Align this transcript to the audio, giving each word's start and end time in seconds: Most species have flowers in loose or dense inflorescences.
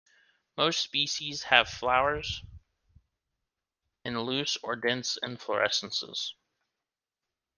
Most 0.57 0.79
species 0.79 1.43
have 1.43 1.69
flowers 1.69 2.41
in 4.03 4.19
loose 4.19 4.57
or 4.63 4.75
dense 4.75 5.15
inflorescences. 5.21 6.31